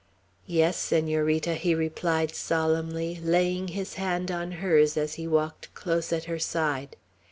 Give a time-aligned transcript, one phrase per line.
[0.47, 6.23] "Yes, Senorita," he replied solemnly, laying his hand on hers as he walked close at
[6.23, 6.95] her side.